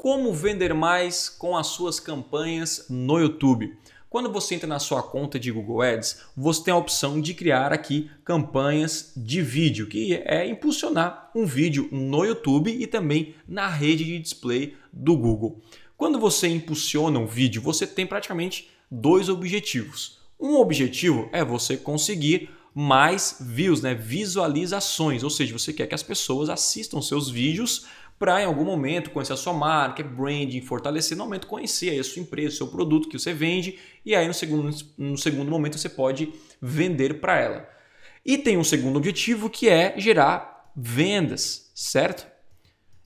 [0.00, 3.76] Como vender mais com as suas campanhas no YouTube?
[4.08, 7.70] Quando você entra na sua conta de Google Ads, você tem a opção de criar
[7.70, 14.04] aqui campanhas de vídeo, que é impulsionar um vídeo no YouTube e também na rede
[14.04, 15.60] de display do Google.
[15.98, 20.18] Quando você impulsiona um vídeo, você tem praticamente dois objetivos.
[20.40, 23.94] Um objetivo é você conseguir mais views, né?
[23.94, 27.86] visualizações, ou seja, você quer que as pessoas assistam seus vídeos
[28.20, 32.20] para em algum momento conhecer a sua marca, branding, fortalecer, no momento conhecer a sua
[32.20, 35.88] empresa, o seu produto que você vende e aí no segundo, no segundo momento você
[35.88, 37.66] pode vender para ela.
[38.22, 42.26] E tem um segundo objetivo que é gerar vendas, certo?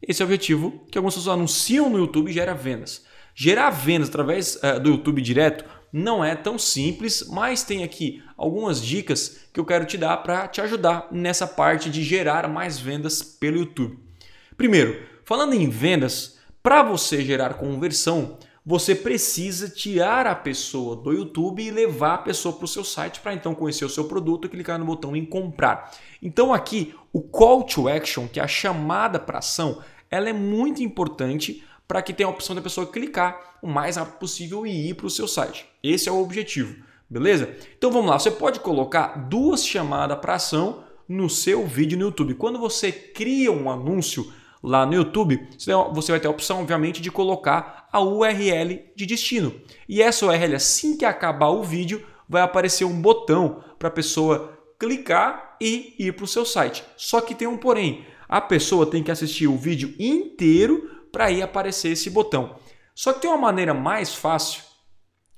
[0.00, 3.04] Esse é o objetivo que algumas pessoas anunciam no YouTube e gera vendas.
[3.34, 8.82] Gerar vendas através uh, do YouTube direto não é tão simples, mas tem aqui algumas
[8.82, 13.22] dicas que eu quero te dar para te ajudar nessa parte de gerar mais vendas
[13.22, 14.01] pelo YouTube.
[14.56, 21.62] Primeiro, falando em vendas, para você gerar conversão, você precisa tirar a pessoa do YouTube
[21.62, 24.48] e levar a pessoa para o seu site para então conhecer o seu produto e
[24.48, 25.92] clicar no botão em comprar.
[26.22, 30.82] Então aqui o call to action, que é a chamada para ação, ela é muito
[30.82, 34.94] importante para que tenha a opção da pessoa clicar o mais rápido possível e ir
[34.94, 35.66] para o seu site.
[35.82, 36.76] Esse é o objetivo,
[37.10, 37.54] beleza?
[37.76, 42.34] Então vamos lá, você pode colocar duas chamadas para ação no seu vídeo no YouTube.
[42.34, 44.32] Quando você cria um anúncio,
[44.62, 45.48] lá no YouTube,
[45.92, 49.54] você vai ter a opção, obviamente, de colocar a URL de destino.
[49.88, 54.58] E essa URL, assim que acabar o vídeo, vai aparecer um botão para a pessoa
[54.78, 56.84] clicar e ir para o seu site.
[56.96, 61.42] Só que tem um porém, a pessoa tem que assistir o vídeo inteiro para aí
[61.42, 62.56] aparecer esse botão.
[62.94, 64.62] Só que tem uma maneira mais fácil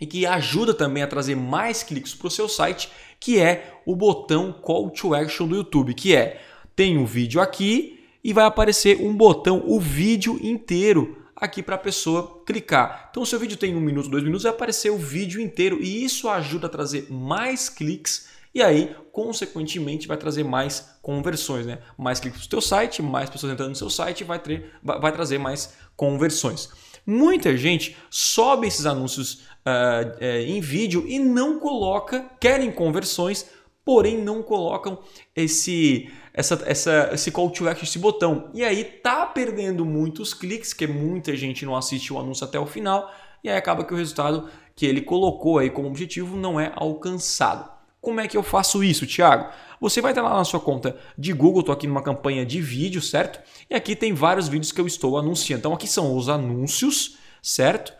[0.00, 2.90] e que ajuda também a trazer mais cliques para o seu site,
[3.20, 6.40] que é o botão Call to Action do YouTube, que é
[6.74, 11.78] tem um vídeo aqui e vai aparecer um botão, o vídeo inteiro aqui para a
[11.78, 13.08] pessoa clicar.
[13.10, 16.04] Então, se o vídeo tem um minuto, dois minutos, vai aparecer o vídeo inteiro e
[16.04, 21.78] isso ajuda a trazer mais cliques e aí, consequentemente, vai trazer mais conversões, né?
[21.96, 25.12] Mais cliques para o teu site, mais pessoas entrando no seu site, vai, ter, vai
[25.12, 26.68] trazer mais conversões.
[27.06, 33.48] Muita gente sobe esses anúncios uh, uh, em vídeo e não coloca, querem conversões,
[33.84, 34.98] porém não colocam
[35.34, 38.50] esse essa, essa, esse call to action, esse botão.
[38.54, 42.66] E aí tá perdendo muitos cliques, que muita gente não assiste o anúncio até o
[42.66, 46.72] final, e aí acaba que o resultado que ele colocou aí como objetivo não é
[46.74, 47.70] alcançado.
[48.00, 49.52] Como é que eu faço isso, Thiago?
[49.78, 53.02] Você vai estar lá na sua conta de Google, estou aqui numa campanha de vídeo,
[53.02, 53.40] certo?
[53.68, 55.60] E aqui tem vários vídeos que eu estou anunciando.
[55.60, 57.92] Então aqui são os anúncios, certo?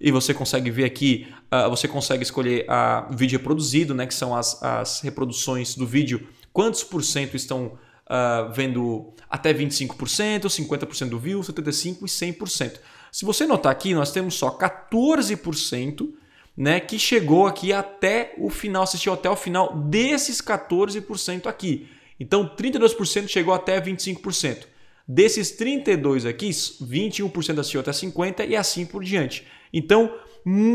[0.00, 4.06] E você consegue ver aqui, uh, você consegue escolher a uh, vídeo reproduzido, né?
[4.06, 7.78] Que são as, as reproduções do vídeo quantos por cento estão
[8.08, 12.80] uh, vendo até 25%, 50% do view, 75% e 100%.
[13.12, 16.08] Se você notar aqui, nós temos só 14%
[16.56, 21.88] né, que chegou aqui até o final, assistiu até o final desses 14% aqui.
[22.18, 24.66] Então, 32% chegou até 25%.
[25.06, 29.46] Desses 32 aqui, 21% assistiu até 50% e assim por diante.
[29.72, 30.12] Então,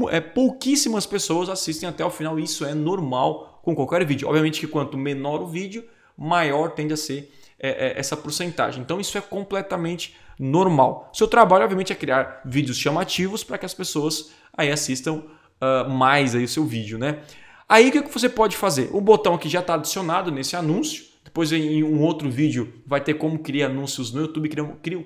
[0.10, 4.28] é, pouquíssimas pessoas assistem até o final, isso é normal com qualquer vídeo.
[4.28, 5.84] Obviamente que quanto menor o vídeo,
[6.16, 8.84] maior tende a ser é, é, essa porcentagem.
[8.84, 11.10] Então isso é completamente normal.
[11.14, 16.36] Seu trabalho, obviamente, é criar vídeos chamativos para que as pessoas aí assistam uh, mais
[16.36, 17.20] aí o seu vídeo, né?
[17.68, 18.90] Aí o que você pode fazer?
[18.92, 21.06] O botão aqui já está adicionado nesse anúncio.
[21.34, 24.52] Depois em um outro vídeo vai ter como criar anúncios no YouTube,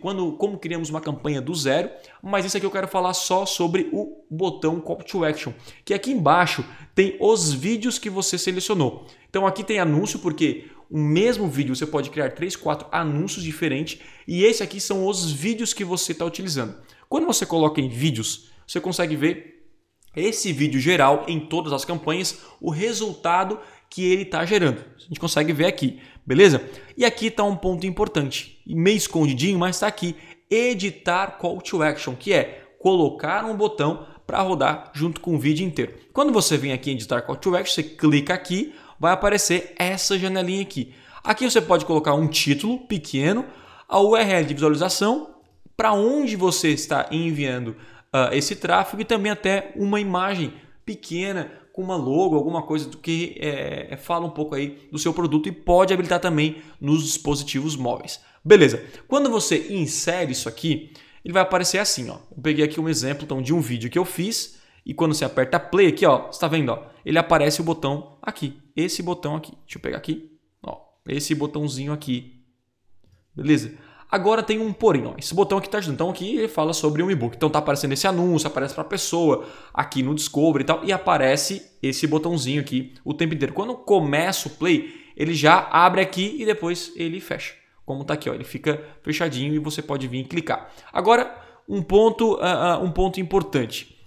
[0.01, 1.89] quando, como criamos uma campanha do zero.
[2.21, 5.53] Mas isso aqui eu quero falar só sobre o botão Call to Action,
[5.85, 9.07] que aqui embaixo tem os vídeos que você selecionou.
[9.29, 14.01] Então aqui tem anúncio porque o mesmo vídeo você pode criar 3, 4 anúncios diferentes
[14.27, 16.75] e esse aqui são os vídeos que você está utilizando.
[17.07, 19.63] Quando você coloca em vídeos, você consegue ver
[20.13, 23.59] esse vídeo geral em todas as campanhas, o resultado
[23.89, 24.83] que ele está gerando.
[24.97, 26.61] A gente consegue ver aqui, beleza?
[26.97, 30.13] E aqui está um ponto importante, meio escondidinho, mas está aqui,
[30.51, 35.65] editar call to action, que é colocar um botão para rodar junto com o vídeo
[35.65, 35.93] inteiro.
[36.11, 40.19] Quando você vem aqui em editar call to action, você clica aqui, vai aparecer essa
[40.19, 40.93] janelinha aqui.
[41.23, 43.45] Aqui você pode colocar um título pequeno,
[43.87, 45.35] a URL de visualização,
[45.77, 47.69] para onde você está enviando
[48.13, 50.53] uh, esse tráfego e também até uma imagem
[50.85, 54.97] pequena com uma logo, alguma coisa do que é, é, fala um pouco aí do
[54.97, 58.19] seu produto e pode habilitar também nos dispositivos móveis.
[58.43, 58.83] Beleza.
[59.07, 60.91] Quando você insere isso aqui,
[61.23, 62.17] ele vai aparecer assim, ó.
[62.35, 65.23] Eu peguei aqui um exemplo então, de um vídeo que eu fiz e quando você
[65.23, 69.51] aperta play aqui, ó, está vendo, ó, ele aparece o botão aqui, esse botão aqui.
[69.63, 70.31] Deixa eu pegar aqui,
[70.63, 72.43] ó, esse botãozinho aqui.
[73.35, 73.77] Beleza?
[74.09, 75.95] Agora tem um porém, ó, esse botão aqui está ajudando.
[75.95, 77.35] Então aqui ele fala sobre um e-book.
[77.35, 80.93] Então tá aparecendo esse anúncio, aparece para a pessoa aqui no Discovery e tal, e
[80.93, 83.53] aparece esse botãozinho aqui o tempo inteiro.
[83.53, 87.53] Quando começa o play, ele já abre aqui e depois ele fecha.
[87.85, 90.71] Como tá aqui, ó, ele fica fechadinho e você pode vir e clicar.
[90.91, 91.35] Agora,
[91.67, 93.97] um ponto, uh, uh, um ponto importante.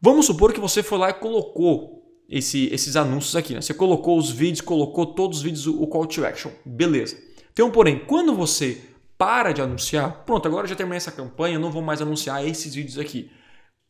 [0.00, 3.60] Vamos supor que você foi lá e colocou esse, esses anúncios aqui, né?
[3.60, 7.16] Você colocou os vídeos, colocou todos os vídeos o call to action, beleza.
[7.54, 8.80] Tem um porém, quando você
[9.24, 12.98] para de anunciar, pronto, agora já terminei essa campanha, não vou mais anunciar esses vídeos
[12.98, 13.30] aqui.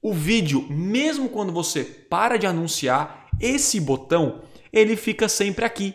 [0.00, 4.42] O vídeo, mesmo quando você para de anunciar, esse botão,
[4.72, 5.92] ele fica sempre aqui.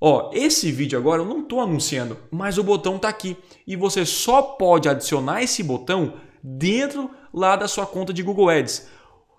[0.00, 3.36] Ó, esse vídeo agora eu não estou anunciando, mas o botão está aqui.
[3.66, 8.88] E você só pode adicionar esse botão dentro lá da sua conta de Google Ads.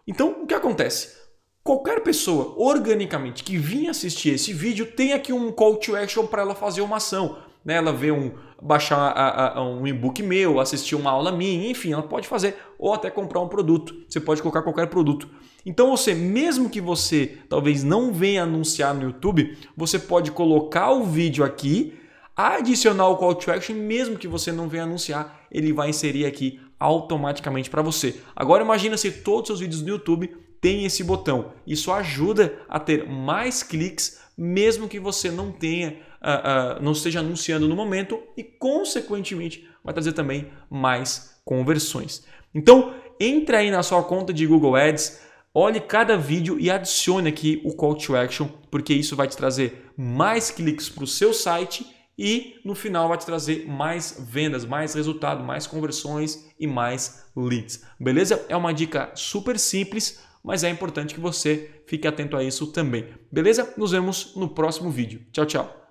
[0.06, 1.18] Então, o que acontece?
[1.64, 6.44] Qualquer pessoa organicamente que vinha assistir esse vídeo tem aqui um call to action para
[6.44, 7.74] ela fazer uma ação né?
[7.76, 8.32] ela vê um
[8.62, 12.94] baixar a, a, um e-book meu, assistir uma aula minha, enfim, ela pode fazer ou
[12.94, 13.94] até comprar um produto.
[14.08, 15.28] Você pode colocar qualquer produto.
[15.66, 21.04] Então você, mesmo que você talvez não venha anunciar no YouTube, você pode colocar o
[21.04, 21.94] vídeo aqui,
[22.34, 26.62] adicionar o call to action, mesmo que você não venha anunciar, ele vai inserir aqui
[26.80, 28.16] automaticamente para você.
[28.34, 31.54] Agora imagina se todos os seus vídeos no YouTube têm esse botão.
[31.66, 37.20] Isso ajuda a ter mais cliques, mesmo que você não tenha uh, uh, não esteja
[37.20, 42.26] anunciando no momento e, consequentemente, vai trazer também mais conversões.
[42.54, 45.20] Então, entre aí na sua conta de Google Ads,
[45.54, 49.92] olhe cada vídeo e adicione aqui o call to action, porque isso vai te trazer
[49.98, 51.86] mais cliques para o seu site
[52.18, 57.84] e no final vai te trazer mais vendas, mais resultado, mais conversões e mais leads.
[58.00, 58.44] Beleza?
[58.50, 63.06] É uma dica super simples, mas é importante que você fique atento a isso também.
[63.30, 63.74] Beleza?
[63.76, 65.26] Nos vemos no próximo vídeo.
[65.34, 65.87] Tchau, tchau.